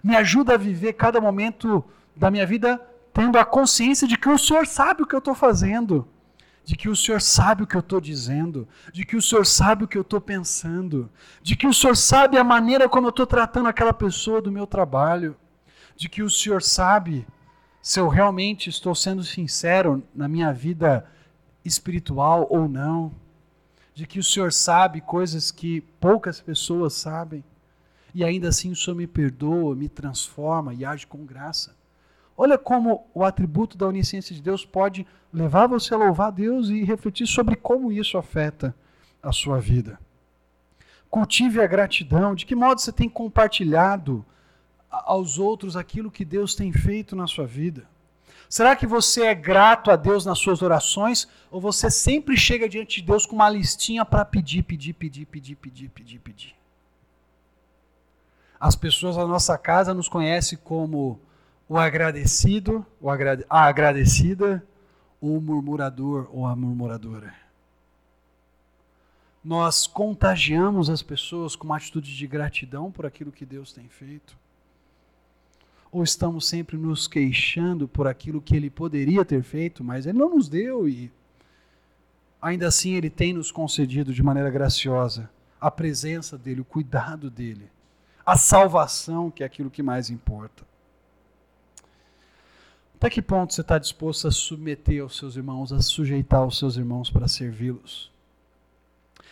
[0.02, 1.84] Me ajuda a viver cada momento
[2.16, 2.80] da minha vida
[3.12, 6.08] tendo a consciência de que o Senhor sabe o que eu estou fazendo,
[6.64, 9.84] de que o Senhor sabe o que eu estou dizendo, de que o Senhor sabe
[9.84, 11.10] o que eu estou pensando,
[11.42, 14.66] de que o Senhor sabe a maneira como eu estou tratando aquela pessoa do meu
[14.66, 15.36] trabalho,
[15.96, 17.26] de que o Senhor sabe
[17.82, 21.06] se eu realmente estou sendo sincero na minha vida
[21.64, 23.12] espiritual ou não,
[23.94, 27.44] de que o Senhor sabe coisas que poucas pessoas sabem,
[28.14, 31.74] e ainda assim o Senhor me perdoa, me transforma e age com graça.
[32.36, 36.82] Olha como o atributo da onisciência de Deus pode levar você a louvar Deus e
[36.82, 38.74] refletir sobre como isso afeta
[39.22, 39.98] a sua vida.
[41.10, 42.34] Cultive a gratidão.
[42.34, 44.24] De que modo você tem compartilhado
[44.88, 47.86] aos outros aquilo que Deus tem feito na sua vida?
[48.50, 53.00] Será que você é grato a Deus nas suas orações ou você sempre chega diante
[53.00, 56.56] de Deus com uma listinha para pedir, pedir, pedir, pedir, pedir, pedir, pedir?
[58.58, 61.20] As pessoas da nossa casa nos conhecem como
[61.68, 64.66] o agradecido, o agrade, a agradecida,
[65.20, 67.32] o murmurador ou a murmuradora.
[69.44, 74.36] Nós contagiamos as pessoas com uma atitude de gratidão por aquilo que Deus tem feito?
[75.92, 80.30] Ou estamos sempre nos queixando por aquilo que Ele poderia ter feito, mas Ele não
[80.30, 81.10] nos deu e
[82.40, 85.28] ainda assim Ele tem nos concedido de maneira graciosa
[85.60, 87.70] a presença dEle, o cuidado dEle,
[88.24, 90.64] a salvação, que é aquilo que mais importa.
[92.96, 96.76] Até que ponto você está disposto a submeter aos seus irmãos, a sujeitar os seus
[96.76, 98.10] irmãos para servi-los?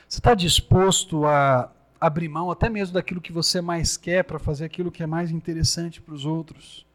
[0.09, 1.71] Você está disposto a
[2.01, 5.31] abrir mão até mesmo daquilo que você mais quer para fazer aquilo que é mais
[5.31, 6.87] interessante para os outros?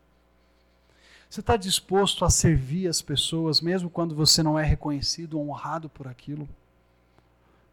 [1.29, 5.89] Você está disposto a servir as pessoas, mesmo quando você não é reconhecido ou honrado
[5.89, 6.47] por aquilo?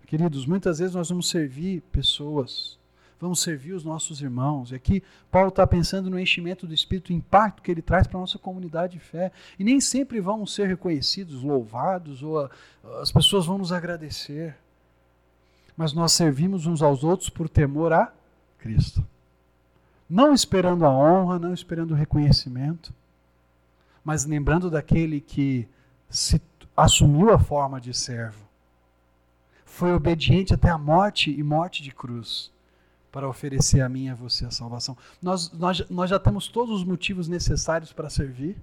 [0.06, 2.80] Queridos, muitas vezes nós vamos servir pessoas
[3.20, 4.72] vamos servir os nossos irmãos.
[4.72, 8.16] E aqui Paulo está pensando no enchimento do Espírito, o impacto que ele traz para
[8.16, 9.30] a nossa comunidade de fé.
[9.58, 12.50] E nem sempre vão ser reconhecidos, louvados, ou a,
[13.02, 14.56] as pessoas vão nos agradecer.
[15.80, 18.12] Mas nós servimos uns aos outros por temor a
[18.58, 19.02] Cristo.
[20.06, 22.92] Não esperando a honra, não esperando o reconhecimento,
[24.04, 25.66] mas lembrando daquele que
[26.10, 26.38] se
[26.76, 28.44] assumiu a forma de servo.
[29.64, 32.52] Foi obediente até a morte e morte de cruz
[33.10, 34.98] para oferecer a mim e a você a salvação.
[35.22, 38.54] Nós, nós, nós já temos todos os motivos necessários para servir.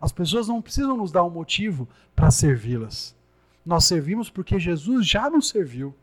[0.00, 3.14] As pessoas não precisam nos dar um motivo para servi-las.
[3.64, 5.94] Nós servimos porque Jesus já nos serviu.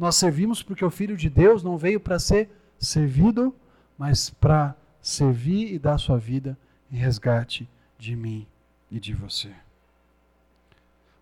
[0.00, 2.48] Nós servimos porque o Filho de Deus não veio para ser
[2.78, 3.54] servido,
[3.98, 6.56] mas para servir e dar sua vida
[6.90, 8.46] em resgate de mim
[8.90, 9.52] e de você.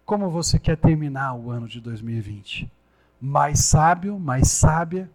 [0.06, 2.70] Como você quer terminar o ano de 2020?
[3.20, 5.10] Mais sábio, mais sábia,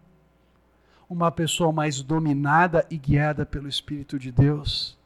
[1.09, 4.97] uma pessoa mais dominada e guiada pelo Espírito de Deus?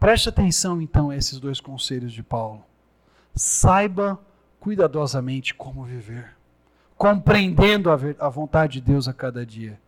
[0.00, 2.64] Preste atenção então a esses dois conselhos de Paulo.
[3.34, 4.18] Saiba
[4.58, 6.35] cuidadosamente como viver,
[6.96, 9.78] compreendendo a, a vontade de Deus a cada dia.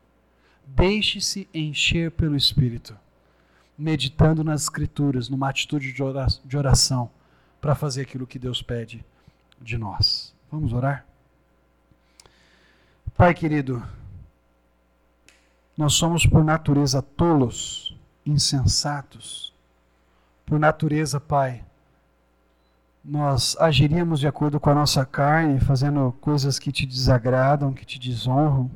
[0.66, 2.96] Deixe-se encher pelo Espírito,
[3.76, 7.10] meditando nas Escrituras, numa atitude de oração,
[7.60, 9.04] para fazer aquilo que Deus pede
[9.60, 10.34] de nós.
[10.50, 11.06] Vamos orar?
[13.16, 13.82] Pai querido,
[15.76, 19.54] nós somos, por natureza, tolos, insensatos.
[20.44, 21.64] Por natureza, Pai,
[23.04, 27.98] nós agiríamos de acordo com a nossa carne, fazendo coisas que te desagradam, que te
[27.98, 28.70] desonram.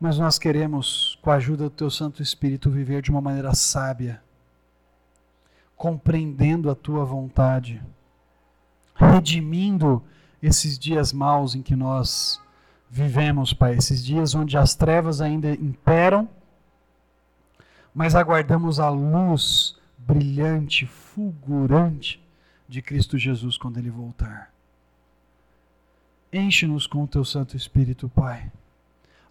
[0.00, 4.22] mas nós queremos, com a ajuda do Teu Santo Espírito, viver de uma maneira sábia,
[5.76, 7.82] compreendendo a Tua vontade,
[8.94, 10.02] redimindo
[10.42, 12.40] esses dias maus em que nós
[12.88, 16.28] vivemos, Pai, esses dias onde as trevas ainda imperam,
[17.92, 20.86] mas aguardamos a luz brilhante,
[21.18, 22.22] fulgurante
[22.68, 24.52] de Cristo Jesus quando Ele voltar.
[26.32, 28.52] Enche-nos com o Teu Santo Espírito, Pai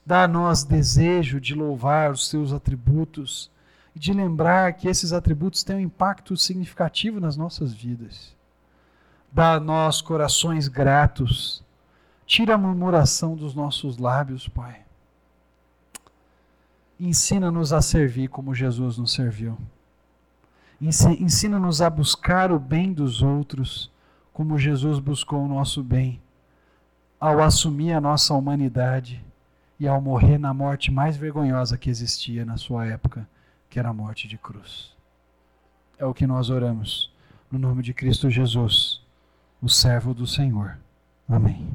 [0.05, 3.51] Dá a nós desejo de louvar os seus atributos
[3.93, 8.33] e de lembrar que esses atributos têm um impacto significativo nas nossas vidas.
[9.29, 11.61] Dá a nós corações gratos.
[12.25, 14.81] Tira a murmuração dos nossos lábios, Pai.
[16.97, 19.57] Ensina-nos a servir como Jesus nos serviu.
[20.79, 23.91] Ensina-nos a buscar o bem dos outros,
[24.31, 26.21] como Jesus buscou o nosso bem,
[27.19, 29.25] ao assumir a nossa humanidade
[29.79, 33.27] e ao morrer na morte mais vergonhosa que existia na sua época,
[33.69, 34.95] que era a morte de cruz.
[35.97, 37.11] É o que nós oramos,
[37.51, 39.01] no nome de Cristo Jesus,
[39.61, 40.77] o servo do Senhor.
[41.27, 41.67] Amém.